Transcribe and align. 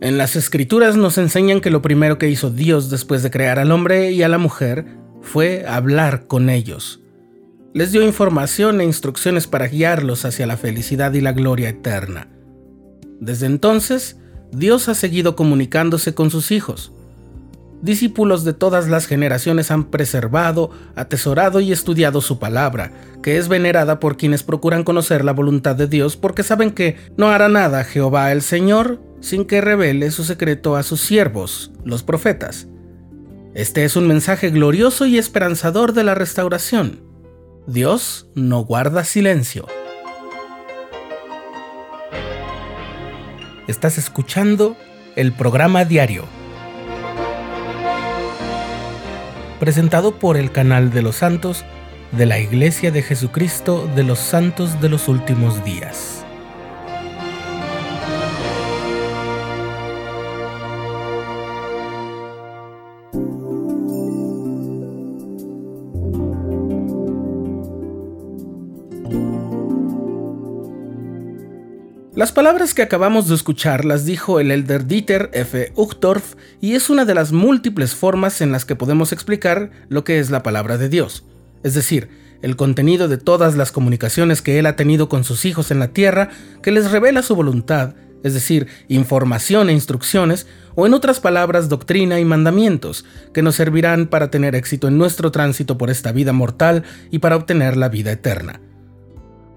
En 0.00 0.16
las 0.16 0.34
escrituras 0.34 0.96
nos 0.96 1.18
enseñan 1.18 1.60
que 1.60 1.70
lo 1.70 1.82
primero 1.82 2.16
que 2.16 2.30
hizo 2.30 2.48
Dios 2.50 2.88
después 2.88 3.22
de 3.22 3.30
crear 3.30 3.58
al 3.58 3.70
hombre 3.70 4.12
y 4.12 4.22
a 4.22 4.28
la 4.28 4.38
mujer 4.38 4.86
fue 5.20 5.66
hablar 5.68 6.26
con 6.26 6.48
ellos. 6.48 7.02
Les 7.74 7.92
dio 7.92 8.02
información 8.02 8.80
e 8.80 8.84
instrucciones 8.84 9.46
para 9.46 9.68
guiarlos 9.68 10.24
hacia 10.24 10.46
la 10.46 10.56
felicidad 10.56 11.12
y 11.12 11.20
la 11.20 11.32
gloria 11.32 11.68
eterna. 11.68 12.28
Desde 13.20 13.44
entonces, 13.44 14.16
Dios 14.52 14.88
ha 14.88 14.94
seguido 14.94 15.36
comunicándose 15.36 16.14
con 16.14 16.30
sus 16.30 16.50
hijos. 16.50 16.92
Discípulos 17.82 18.42
de 18.44 18.54
todas 18.54 18.88
las 18.88 19.06
generaciones 19.06 19.70
han 19.70 19.84
preservado, 19.84 20.70
atesorado 20.96 21.60
y 21.60 21.72
estudiado 21.72 22.22
su 22.22 22.38
palabra, 22.38 22.92
que 23.22 23.36
es 23.36 23.48
venerada 23.48 24.00
por 24.00 24.16
quienes 24.16 24.44
procuran 24.44 24.82
conocer 24.82 25.26
la 25.26 25.32
voluntad 25.32 25.76
de 25.76 25.86
Dios 25.86 26.16
porque 26.16 26.42
saben 26.42 26.70
que 26.70 26.96
no 27.18 27.28
hará 27.28 27.50
nada 27.50 27.84
Jehová 27.84 28.32
el 28.32 28.40
Señor 28.40 29.09
sin 29.20 29.44
que 29.44 29.60
revele 29.60 30.10
su 30.10 30.24
secreto 30.24 30.76
a 30.76 30.82
sus 30.82 31.00
siervos, 31.00 31.72
los 31.84 32.02
profetas. 32.02 32.68
Este 33.54 33.84
es 33.84 33.96
un 33.96 34.06
mensaje 34.06 34.50
glorioso 34.50 35.06
y 35.06 35.18
esperanzador 35.18 35.92
de 35.92 36.04
la 36.04 36.14
restauración. 36.14 37.02
Dios 37.66 38.28
no 38.34 38.64
guarda 38.64 39.04
silencio. 39.04 39.66
Estás 43.66 43.98
escuchando 43.98 44.76
el 45.16 45.32
programa 45.32 45.84
diario, 45.84 46.24
presentado 49.60 50.18
por 50.18 50.36
el 50.36 50.50
canal 50.50 50.90
de 50.90 51.02
los 51.02 51.16
santos 51.16 51.64
de 52.12 52.26
la 52.26 52.38
Iglesia 52.40 52.90
de 52.90 53.02
Jesucristo 53.02 53.88
de 53.94 54.02
los 54.02 54.18
Santos 54.18 54.80
de 54.80 54.88
los 54.88 55.06
Últimos 55.06 55.64
Días. 55.64 56.24
Las 72.16 72.32
palabras 72.32 72.74
que 72.74 72.82
acabamos 72.82 73.28
de 73.28 73.36
escuchar 73.36 73.84
las 73.84 74.04
dijo 74.04 74.40
el 74.40 74.50
elder 74.50 74.88
Dieter 74.88 75.30
F. 75.32 75.72
Uchtdorf 75.76 76.34
y 76.60 76.74
es 76.74 76.90
una 76.90 77.04
de 77.04 77.14
las 77.14 77.30
múltiples 77.30 77.94
formas 77.94 78.40
en 78.40 78.50
las 78.50 78.64
que 78.64 78.74
podemos 78.74 79.12
explicar 79.12 79.70
lo 79.88 80.02
que 80.02 80.18
es 80.18 80.28
la 80.28 80.42
palabra 80.42 80.76
de 80.76 80.88
Dios, 80.88 81.24
es 81.62 81.74
decir, 81.74 82.08
el 82.42 82.56
contenido 82.56 83.06
de 83.06 83.16
todas 83.16 83.56
las 83.56 83.70
comunicaciones 83.70 84.42
que 84.42 84.58
él 84.58 84.66
ha 84.66 84.74
tenido 84.74 85.08
con 85.08 85.22
sus 85.22 85.44
hijos 85.44 85.70
en 85.70 85.78
la 85.78 85.92
tierra 85.92 86.30
que 86.62 86.72
les 86.72 86.90
revela 86.90 87.22
su 87.22 87.36
voluntad, 87.36 87.94
es 88.24 88.34
decir, 88.34 88.66
información 88.88 89.68
e 89.70 89.72
instrucciones, 89.72 90.48
o 90.74 90.86
en 90.86 90.94
otras 90.94 91.20
palabras, 91.20 91.68
doctrina 91.68 92.18
y 92.18 92.24
mandamientos, 92.24 93.04
que 93.32 93.42
nos 93.42 93.54
servirán 93.54 94.08
para 94.08 94.32
tener 94.32 94.56
éxito 94.56 94.88
en 94.88 94.98
nuestro 94.98 95.30
tránsito 95.30 95.78
por 95.78 95.90
esta 95.90 96.10
vida 96.10 96.32
mortal 96.32 96.82
y 97.12 97.20
para 97.20 97.36
obtener 97.36 97.76
la 97.76 97.88
vida 97.88 98.10
eterna. 98.10 98.60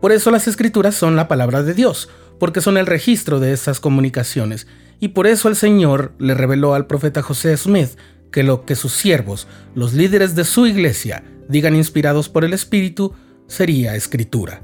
Por 0.03 0.11
eso 0.11 0.31
las 0.31 0.49
escrituras 0.49 0.95
son 0.95 1.15
la 1.15 1.29
palabra 1.29 1.63
de 1.63 1.73
Dios, 1.73 2.09
porque 2.43 2.59
son 2.59 2.75
el 2.75 2.87
registro 2.87 3.39
de 3.39 3.53
esas 3.53 3.79
comunicaciones, 3.79 4.67
y 4.99 5.07
por 5.07 5.27
eso 5.27 5.47
el 5.47 5.55
Señor 5.55 6.11
le 6.19 6.33
reveló 6.33 6.73
al 6.73 6.87
profeta 6.87 7.21
José 7.21 7.55
Smith 7.55 7.91
que 8.33 8.43
lo 8.43 8.65
que 8.65 8.75
sus 8.75 8.91
siervos, 8.91 9.47
los 9.75 9.93
líderes 9.93 10.35
de 10.35 10.43
su 10.43 10.67
iglesia, 10.67 11.23
digan 11.47 11.73
inspirados 11.73 12.27
por 12.27 12.43
el 12.43 12.51
Espíritu, 12.51 13.13
sería 13.47 13.95
escritura. 13.95 14.61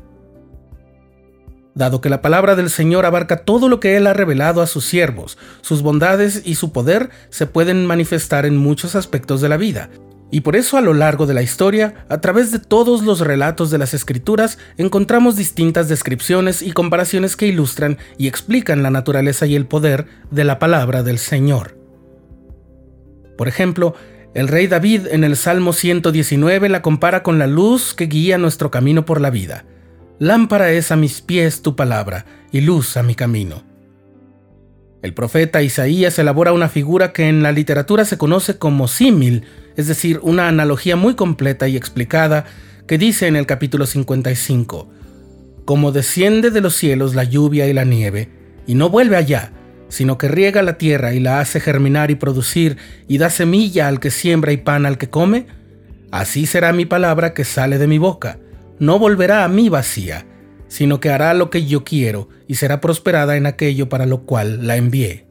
Dado 1.74 2.02
que 2.02 2.10
la 2.10 2.22
palabra 2.22 2.58
del 2.58 2.70
Señor 2.70 3.06
abarca 3.06 3.46
todo 3.46 3.70
lo 3.70 3.80
que 3.80 3.96
Él 3.96 4.08
ha 4.08 4.14
revelado 4.14 4.62
a 4.62 4.68
sus 4.68 4.84
siervos, 4.84 5.38
sus 5.62 5.82
bondades 5.82 6.42
y 6.44 6.56
su 6.56 6.74
poder 6.74 7.12
se 7.30 7.46
pueden 7.46 7.86
manifestar 7.86 8.46
en 8.46 8.58
muchos 8.58 8.96
aspectos 8.96 9.40
de 9.40 9.48
la 9.48 9.56
vida, 9.56 9.90
y 10.32 10.42
por 10.42 10.56
eso 10.56 10.78
a 10.78 10.82
lo 10.82 10.94
largo 10.94 11.26
de 11.26 11.34
la 11.34 11.42
historia, 11.42 12.06
a 12.08 12.22
través 12.22 12.52
de 12.52 12.60
todos 12.60 13.04
los 13.04 13.20
relatos 13.20 13.72
de 13.72 13.80
las 13.80 13.94
escrituras, 13.94 14.60
encontramos 14.78 15.36
distintas 15.36 15.90
descripciones 15.90 16.62
y 16.62 16.72
comparaciones 16.72 17.36
que 17.36 17.48
ilustran 17.48 17.98
y 18.18 18.28
explican 18.28 18.84
la 18.84 18.92
naturaleza 18.92 19.48
y 19.48 19.56
el 19.56 19.66
poder 19.66 20.06
de 20.30 20.44
la 20.44 20.60
palabra 20.60 21.02
del 21.02 21.18
Señor. 21.18 21.78
Por 23.38 23.48
ejemplo, 23.48 23.96
el 24.36 24.48
rey 24.48 24.68
David 24.68 25.08
en 25.10 25.24
el 25.24 25.36
Salmo 25.36 25.74
119 25.74 26.70
la 26.70 26.84
compara 26.84 27.24
con 27.24 27.40
la 27.40 27.48
luz 27.48 27.96
que 27.96 28.06
guía 28.06 28.38
nuestro 28.38 28.70
camino 28.70 29.06
por 29.06 29.22
la 29.22 29.32
vida. 29.32 29.66
Lámpara 30.20 30.72
es 30.72 30.92
a 30.92 30.96
mis 30.96 31.22
pies 31.22 31.64
tu 31.64 31.76
palabra 31.76 32.26
y 32.52 32.62
luz 32.62 32.98
a 32.98 33.04
mi 33.04 33.16
camino. 33.16 33.64
El 35.02 35.14
profeta 35.14 35.62
Isaías 35.62 36.20
elabora 36.20 36.52
una 36.52 36.68
figura 36.68 37.14
que 37.14 37.30
en 37.30 37.42
la 37.42 37.54
literatura 37.54 38.04
se 38.04 38.18
conoce 38.18 38.58
como 38.58 38.90
símil, 38.90 39.46
es 39.80 39.88
decir, 39.88 40.20
una 40.24 40.50
analogía 40.50 40.98
muy 40.98 41.16
completa 41.16 41.70
y 41.70 41.78
explicada 41.78 42.44
que 42.86 42.98
dice 42.98 43.28
en 43.28 43.38
el 43.38 43.46
capítulo 43.46 43.86
55, 43.86 44.92
Como 45.64 45.94
desciende 45.94 46.52
de 46.52 46.60
los 46.60 46.76
cielos 46.76 47.16
la 47.16 47.24
lluvia 47.24 47.66
y 47.66 47.72
la 47.72 47.86
nieve, 47.86 48.28
y 48.68 48.76
no 48.76 48.90
vuelve 48.90 49.16
allá, 49.16 49.54
sino 49.88 50.18
que 50.18 50.28
riega 50.28 50.64
la 50.64 50.78
tierra 50.78 51.14
y 51.14 51.22
la 51.22 51.40
hace 51.40 51.62
germinar 51.62 52.12
y 52.12 52.16
producir, 52.16 52.76
y 53.08 53.20
da 53.20 53.30
semilla 53.30 53.88
al 53.88 54.02
que 54.02 54.12
siembra 54.12 54.52
y 54.52 54.58
pan 54.58 54.86
al 54.86 54.98
que 54.98 55.10
come, 55.10 55.48
así 56.12 56.46
será 56.46 56.74
mi 56.74 56.86
palabra 56.86 57.34
que 57.34 57.46
sale 57.46 57.78
de 57.78 57.88
mi 57.88 58.00
boca, 58.00 58.38
no 58.80 59.00
volverá 59.00 59.46
a 59.46 59.48
mí 59.48 59.70
vacía, 59.70 60.26
sino 60.68 61.00
que 61.00 61.10
hará 61.10 61.34
lo 61.34 61.50
que 61.50 61.66
yo 61.66 61.86
quiero, 61.86 62.28
y 62.50 62.56
será 62.56 62.82
prosperada 62.82 63.38
en 63.38 63.46
aquello 63.46 63.88
para 63.88 64.06
lo 64.06 64.24
cual 64.26 64.68
la 64.68 64.76
envié. 64.76 65.29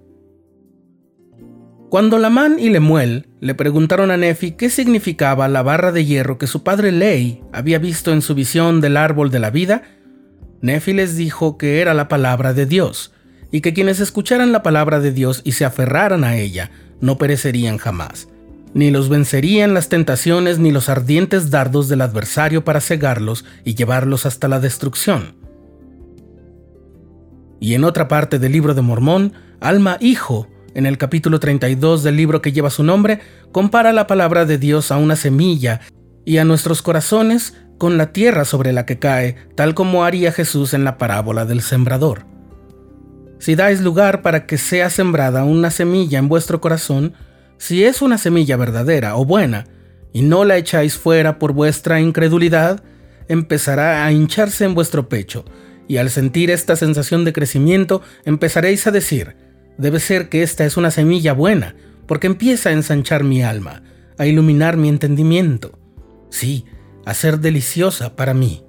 Cuando 1.91 2.19
Lamán 2.19 2.59
y 2.59 2.69
Lemuel 2.69 3.29
le 3.41 3.55
preguntaron 3.55 4.11
a 4.11 4.19
Nefi 4.19 4.53
qué 4.53 4.69
significaba 4.69 5.49
la 5.49 5.63
barra 5.63 5.91
de 5.91 6.05
hierro 6.05 6.37
que 6.37 6.47
su 6.47 6.63
padre 6.63 6.93
Ley 6.93 7.43
había 7.51 7.79
visto 7.79 8.13
en 8.13 8.21
su 8.21 8.35
visión 8.35 8.83
del 8.83 8.99
árbol 8.99 9.31
de 9.31 9.39
la 9.39 9.49
vida, 9.49 9.85
Nefi 10.61 10.93
les 10.93 11.17
dijo 11.17 11.57
que 11.57 11.81
era 11.81 11.95
la 11.95 12.09
palabra 12.09 12.53
de 12.53 12.67
Dios, 12.67 13.15
y 13.51 13.63
que 13.63 13.73
quienes 13.73 14.01
escucharan 14.01 14.53
la 14.53 14.63
palabra 14.63 15.01
de 15.01 15.13
Dios 15.13 15.41
y 15.45 15.53
se 15.53 15.65
aferraran 15.65 16.25
a 16.25 16.37
ella 16.37 16.71
no 17.01 17.17
perecerían 17.17 17.79
jamás, 17.79 18.29
ni 18.75 18.91
los 18.91 19.09
vencerían 19.09 19.73
las 19.73 19.89
tentaciones 19.89 20.59
ni 20.59 20.73
los 20.73 20.91
ardientes 20.91 21.49
dardos 21.49 21.89
del 21.89 22.03
adversario 22.03 22.65
para 22.65 22.83
cegarlos 22.83 23.47
y 23.65 23.77
llevarlos 23.77 24.27
hasta 24.27 24.47
la 24.47 24.61
destrucción. 24.61 25.37
Y 27.61 27.73
en 27.73 27.85
otra 27.85 28.09
parte 28.09 28.39
del 28.39 28.53
libro 28.53 28.75
de 28.75 28.83
Mormón, 28.83 29.33
Alma 29.61 29.97
Hijo 30.01 30.49
en 30.75 30.87
el 30.87 30.99
capítulo 30.99 31.41
32 31.41 32.03
del 32.03 32.17
libro 32.17 32.43
que 32.43 32.53
lleva 32.53 32.71
su 32.71 32.83
nombre, 32.83 33.21
compara 33.53 33.93
la 33.93 34.07
palabra 34.07 34.45
de 34.45 34.59
Dios 34.59 34.91
a 34.91 34.97
una 34.97 35.17
semilla 35.17 35.81
y 36.25 36.39
a 36.39 36.45
nuestros 36.45 36.83
corazones 36.83 37.55
con 37.79 37.97
la 37.97 38.13
tierra 38.13 38.45
sobre 38.45 38.73
la 38.73 38.85
que 38.85 38.99
cae, 38.99 39.37
tal 39.55 39.75
como 39.75 40.05
haría 40.05 40.33
Jesús 40.33 40.75
en 40.75 40.85
la 40.85 40.99
parábola 40.99 41.45
del 41.45 41.63
sembrador. 41.63 42.27
Si 43.39 43.55
dais 43.55 43.81
lugar 43.81 44.23
para 44.23 44.47
que 44.47 44.59
sea 44.59 44.91
sembrada 44.91 45.45
una 45.45 45.71
semilla 45.71 46.19
en 46.19 46.29
vuestro 46.29 46.61
corazón, 46.61 47.15
si 47.57 47.85
es 47.85 48.03
una 48.03 48.19
semilla 48.19 48.57
verdadera 48.57 49.17
o 49.17 49.25
buena, 49.25 49.67
y 50.13 50.23
no 50.23 50.45
la 50.45 50.57
echáis 50.57 50.97
fuera 50.97 51.39
por 51.39 51.53
vuestra 51.53 52.01
incredulidad, 52.01 52.83
empezará 53.29 54.05
a 54.05 54.13
hincharse 54.13 54.65
en 54.65 54.75
vuestro 54.75 55.09
pecho, 55.09 55.45
y 55.87 55.99
al 55.99 56.11
sentir 56.11 56.51
esta 56.51 56.77
sensación 56.77 57.25
de 57.25 57.33
crecimiento 57.33 58.03
empezaréis 58.25 58.87
a 58.87 58.91
decir, 58.91 59.37
Debe 59.79 60.01
ser 60.01 60.29
que 60.29 60.43
esta 60.43 60.65
es 60.65 60.77
una 60.77 60.91
semilla 60.91 61.33
buena, 61.33 61.77
porque 62.07 62.27
empieza 62.27 62.69
a 62.69 62.73
ensanchar 62.73 63.23
mi 63.23 63.43
alma, 63.43 63.83
a 64.19 64.27
iluminar 64.27 64.77
mi 64.77 64.89
entendimiento. 64.89 65.79
Sí, 66.31 66.65
a 67.07 67.15
ser 67.15 67.39
deliciosa 67.39 68.17
para 68.17 68.35
mí. 68.35 68.65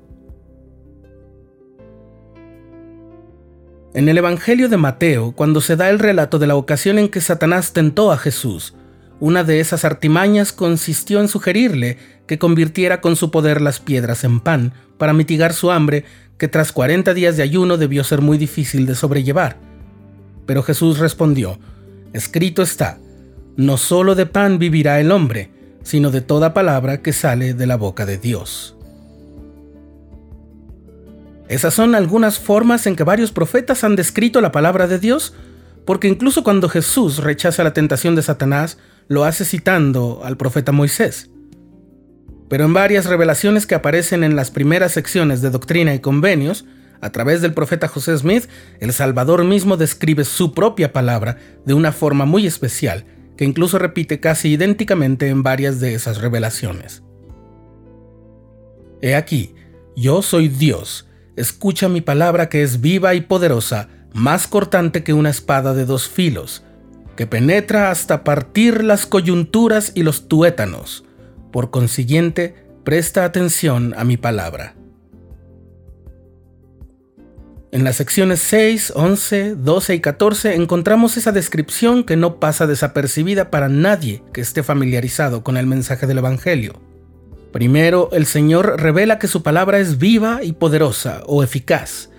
En 3.95 4.07
el 4.07 4.19
Evangelio 4.19 4.69
de 4.69 4.77
Mateo, 4.77 5.31
cuando 5.31 5.61
se 5.61 5.75
da 5.75 5.89
el 5.89 5.97
relato 5.97 6.37
de 6.37 6.45
la 6.45 6.55
ocasión 6.55 6.99
en 6.99 7.09
que 7.09 7.21
Satanás 7.21 7.73
tentó 7.73 8.11
a 8.11 8.17
Jesús, 8.17 8.75
una 9.19 9.43
de 9.43 9.59
esas 9.59 9.83
artimañas 9.83 10.53
consistió 10.53 11.19
en 11.19 11.27
sugerirle 11.27 11.97
que 12.27 12.37
convirtiera 12.37 13.01
con 13.01 13.15
su 13.15 13.31
poder 13.31 13.61
las 13.61 13.79
piedras 13.79 14.23
en 14.23 14.39
pan 14.41 14.73
para 14.99 15.13
mitigar 15.13 15.53
su 15.53 15.71
hambre, 15.71 16.05
que 16.37 16.47
tras 16.47 16.71
40 16.71 17.15
días 17.15 17.35
de 17.35 17.43
ayuno 17.43 17.77
debió 17.77 18.03
ser 18.03 18.21
muy 18.21 18.37
difícil 18.37 18.85
de 18.85 18.93
sobrellevar. 18.93 19.68
Pero 20.49 20.63
Jesús 20.63 20.97
respondió, 20.97 21.59
Escrito 22.11 22.63
está, 22.63 22.97
no 23.55 23.77
solo 23.77 24.15
de 24.15 24.25
pan 24.25 24.57
vivirá 24.57 24.99
el 24.99 25.11
hombre, 25.11 25.51
sino 25.83 26.09
de 26.09 26.21
toda 26.21 26.55
palabra 26.55 27.03
que 27.03 27.13
sale 27.13 27.53
de 27.53 27.67
la 27.67 27.75
boca 27.75 28.07
de 28.07 28.17
Dios. 28.17 28.75
Esas 31.49 31.75
son 31.75 31.93
algunas 31.93 32.39
formas 32.39 32.87
en 32.87 32.95
que 32.95 33.03
varios 33.03 33.31
profetas 33.31 33.83
han 33.83 33.95
descrito 33.95 34.41
la 34.41 34.51
palabra 34.51 34.87
de 34.87 34.97
Dios, 34.97 35.35
porque 35.85 36.07
incluso 36.07 36.43
cuando 36.43 36.67
Jesús 36.67 37.17
rechaza 37.17 37.63
la 37.63 37.73
tentación 37.73 38.15
de 38.15 38.23
Satanás, 38.23 38.79
lo 39.07 39.25
hace 39.25 39.45
citando 39.45 40.21
al 40.23 40.35
profeta 40.35 40.71
Moisés. 40.71 41.29
Pero 42.49 42.65
en 42.65 42.73
varias 42.73 43.05
revelaciones 43.05 43.67
que 43.67 43.75
aparecen 43.75 44.23
en 44.23 44.35
las 44.35 44.49
primeras 44.49 44.93
secciones 44.93 45.43
de 45.43 45.51
Doctrina 45.51 45.93
y 45.93 45.99
Convenios, 45.99 46.65
A 47.01 47.11
través 47.11 47.41
del 47.41 47.53
profeta 47.53 47.87
José 47.87 48.17
Smith, 48.17 48.47
el 48.79 48.93
Salvador 48.93 49.43
mismo 49.45 49.77
describe 49.77 50.25
su 50.25 50.53
propia 50.53 50.91
palabra 50.91 51.37
de 51.65 51.73
una 51.73 51.91
forma 51.91 52.25
muy 52.25 52.45
especial, 52.45 53.05
que 53.37 53.45
incluso 53.45 53.79
repite 53.79 54.19
casi 54.19 54.49
idénticamente 54.49 55.29
en 55.29 55.43
varias 55.43 55.79
de 55.79 55.93
esas 55.93 56.19
revelaciones. 56.19 57.03
He 59.01 59.15
aquí, 59.15 59.55
yo 59.95 60.21
soy 60.21 60.49
Dios, 60.49 61.07
escucha 61.37 61.87
mi 61.87 62.01
palabra 62.01 62.49
que 62.49 62.63
es 62.63 62.81
viva 62.81 63.13
y 63.13 63.21
poderosa, 63.21 63.87
más 64.13 64.47
cortante 64.47 65.03
que 65.03 65.13
una 65.13 65.29
espada 65.29 65.73
de 65.73 65.85
dos 65.85 66.09
filos, 66.09 66.63
que 67.15 67.27
penetra 67.27 67.91
hasta 67.91 68.25
partir 68.25 68.83
las 68.83 69.05
coyunturas 69.05 69.93
y 69.95 70.03
los 70.03 70.27
tuétanos. 70.27 71.05
Por 71.51 71.69
consiguiente, 71.71 72.55
presta 72.83 73.23
atención 73.23 73.93
a 73.97 74.03
mi 74.03 74.17
palabra. 74.17 74.75
En 77.71 77.83
las 77.83 77.97
secciones 77.97 78.39
6, 78.39 78.93
11, 78.95 79.55
12 79.55 79.93
y 79.93 79.99
14 79.99 80.55
encontramos 80.55 81.17
esa 81.17 81.31
descripción 81.31 82.03
que 82.03 82.15
no 82.15 82.39
pasa 82.39 82.65
desapercibida 82.65 83.51
para 83.51 83.69
nadie 83.69 84.23
que 84.33 84.41
esté 84.41 84.63
familiarizado 84.63 85.43
con 85.43 85.55
el 85.55 85.67
mensaje 85.67 86.07
del 86.07 86.17
Evangelio. 86.17 86.81
Primero, 87.51 88.09
el 88.11 88.25
Señor 88.25 88.81
revela 88.81 89.19
que 89.19 89.27
su 89.27 89.43
palabra 89.43 89.77
es 89.77 89.99
viva 89.99 90.39
y 90.41 90.53
poderosa 90.53 91.21
o 91.27 91.43
eficaz. 91.43 92.09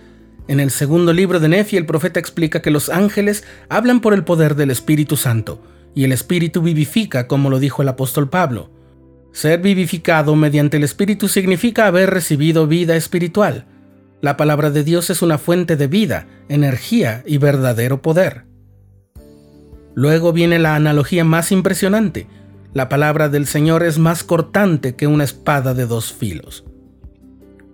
En 0.46 0.60
el 0.60 0.70
segundo 0.70 1.12
libro 1.12 1.40
de 1.40 1.48
Nefi 1.48 1.76
el 1.76 1.86
profeta 1.86 2.20
explica 2.20 2.62
que 2.62 2.70
los 2.70 2.88
ángeles 2.88 3.42
hablan 3.68 4.00
por 4.00 4.14
el 4.14 4.22
poder 4.22 4.54
del 4.54 4.70
Espíritu 4.70 5.16
Santo, 5.16 5.60
y 5.96 6.04
el 6.04 6.12
Espíritu 6.12 6.62
vivifica, 6.62 7.26
como 7.26 7.50
lo 7.50 7.58
dijo 7.58 7.82
el 7.82 7.88
apóstol 7.88 8.28
Pablo. 8.28 8.70
Ser 9.32 9.60
vivificado 9.60 10.36
mediante 10.36 10.76
el 10.76 10.84
Espíritu 10.84 11.26
significa 11.26 11.88
haber 11.88 12.10
recibido 12.10 12.68
vida 12.68 12.94
espiritual. 12.94 13.66
La 14.22 14.36
palabra 14.36 14.70
de 14.70 14.84
Dios 14.84 15.08
es 15.08 15.22
una 15.22 15.38
fuente 15.38 15.76
de 15.76 15.86
vida, 15.86 16.26
energía 16.50 17.22
y 17.24 17.38
verdadero 17.38 18.02
poder. 18.02 18.44
Luego 19.94 20.34
viene 20.34 20.58
la 20.58 20.74
analogía 20.74 21.24
más 21.24 21.52
impresionante. 21.52 22.26
La 22.74 22.90
palabra 22.90 23.30
del 23.30 23.46
Señor 23.46 23.82
es 23.82 23.98
más 23.98 24.22
cortante 24.22 24.94
que 24.94 25.06
una 25.06 25.24
espada 25.24 25.72
de 25.72 25.86
dos 25.86 26.12
filos. 26.12 26.64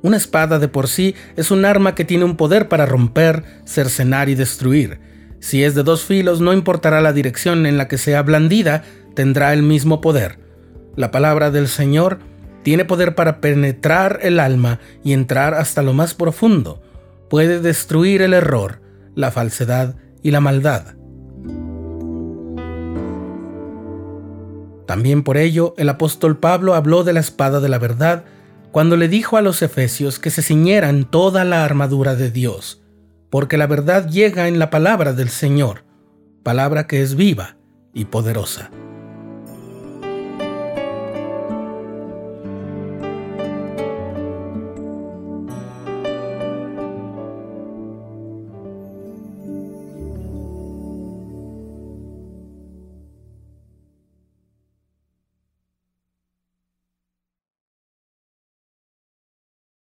Una 0.02 0.16
espada 0.16 0.60
de 0.60 0.68
por 0.68 0.86
sí 0.86 1.16
es 1.34 1.50
un 1.50 1.64
arma 1.64 1.96
que 1.96 2.04
tiene 2.04 2.24
un 2.24 2.36
poder 2.36 2.68
para 2.68 2.86
romper, 2.86 3.42
cercenar 3.64 4.28
y 4.28 4.36
destruir. 4.36 5.00
Si 5.40 5.64
es 5.64 5.74
de 5.74 5.82
dos 5.82 6.04
filos, 6.04 6.40
no 6.40 6.52
importará 6.52 7.00
la 7.00 7.12
dirección 7.12 7.66
en 7.66 7.76
la 7.76 7.88
que 7.88 7.98
sea 7.98 8.22
blandida, 8.22 8.84
tendrá 9.14 9.52
el 9.52 9.64
mismo 9.64 10.00
poder. 10.00 10.38
La 10.94 11.10
palabra 11.10 11.50
del 11.50 11.66
Señor 11.66 12.20
tiene 12.66 12.84
poder 12.84 13.14
para 13.14 13.40
penetrar 13.40 14.18
el 14.22 14.40
alma 14.40 14.80
y 15.04 15.12
entrar 15.12 15.54
hasta 15.54 15.84
lo 15.84 15.92
más 15.92 16.14
profundo. 16.14 16.82
Puede 17.30 17.60
destruir 17.60 18.22
el 18.22 18.34
error, 18.34 18.80
la 19.14 19.30
falsedad 19.30 19.94
y 20.20 20.32
la 20.32 20.40
maldad. 20.40 20.96
También 24.84 25.22
por 25.22 25.36
ello 25.36 25.74
el 25.78 25.88
apóstol 25.88 26.38
Pablo 26.38 26.74
habló 26.74 27.04
de 27.04 27.12
la 27.12 27.20
espada 27.20 27.60
de 27.60 27.68
la 27.68 27.78
verdad 27.78 28.24
cuando 28.72 28.96
le 28.96 29.06
dijo 29.06 29.36
a 29.36 29.42
los 29.42 29.62
efesios 29.62 30.18
que 30.18 30.30
se 30.30 30.42
ciñeran 30.42 31.08
toda 31.08 31.44
la 31.44 31.64
armadura 31.64 32.16
de 32.16 32.32
Dios, 32.32 32.82
porque 33.30 33.58
la 33.58 33.68
verdad 33.68 34.08
llega 34.08 34.48
en 34.48 34.58
la 34.58 34.70
palabra 34.70 35.12
del 35.12 35.28
Señor, 35.28 35.84
palabra 36.42 36.88
que 36.88 37.00
es 37.00 37.14
viva 37.14 37.58
y 37.94 38.06
poderosa. 38.06 38.72